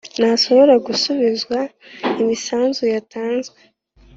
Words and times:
ntasobora 0.19 0.73
gusubizwa 0.85 1.57
imisanzu 2.21 2.83
yatanze 2.93 3.51